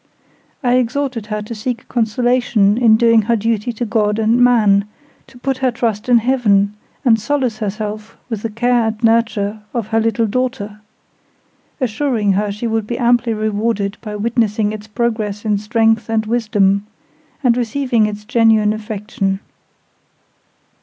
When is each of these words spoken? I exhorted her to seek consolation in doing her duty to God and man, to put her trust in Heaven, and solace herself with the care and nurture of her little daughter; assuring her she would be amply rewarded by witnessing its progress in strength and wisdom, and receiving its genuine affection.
I 0.63 0.77
exhorted 0.77 1.27
her 1.27 1.43
to 1.43 1.53
seek 1.53 1.87
consolation 1.87 2.75
in 2.75 2.97
doing 2.97 3.21
her 3.21 3.35
duty 3.35 3.71
to 3.73 3.85
God 3.85 4.17
and 4.17 4.43
man, 4.43 4.85
to 5.27 5.37
put 5.37 5.59
her 5.59 5.69
trust 5.69 6.09
in 6.09 6.17
Heaven, 6.17 6.73
and 7.05 7.19
solace 7.19 7.59
herself 7.59 8.17
with 8.27 8.41
the 8.41 8.49
care 8.49 8.87
and 8.87 9.03
nurture 9.03 9.61
of 9.75 9.89
her 9.89 9.99
little 9.99 10.25
daughter; 10.25 10.81
assuring 11.79 12.31
her 12.33 12.51
she 12.51 12.65
would 12.65 12.87
be 12.87 12.97
amply 12.97 13.35
rewarded 13.35 13.97
by 14.01 14.15
witnessing 14.15 14.71
its 14.73 14.87
progress 14.87 15.45
in 15.45 15.59
strength 15.59 16.09
and 16.09 16.25
wisdom, 16.25 16.87
and 17.43 17.55
receiving 17.55 18.07
its 18.07 18.25
genuine 18.25 18.73
affection. 18.73 19.39